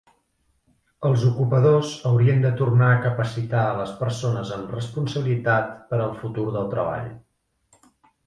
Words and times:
Els 1.07 1.23
ocupadors 1.31 1.89
haurien 2.11 2.39
de 2.45 2.51
tornar 2.61 2.87
a 2.93 3.03
capacitar 3.03 3.65
a 3.65 3.75
les 3.81 3.91
persones 3.99 4.53
amb 4.57 4.73
responsabilitat 4.77 5.75
per 5.91 5.99
al 6.07 6.15
futur 6.23 6.47
del 6.57 6.73
treball. 6.75 7.13